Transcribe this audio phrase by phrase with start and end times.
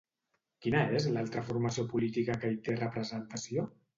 [0.65, 3.69] Quina és l'altra formació política que hi té representació?